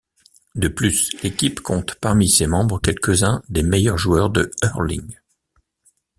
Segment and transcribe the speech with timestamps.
[0.55, 5.15] De plus, l'équipe compte parmi ses membres quelques-uns des meilleurs joueurs de hurling.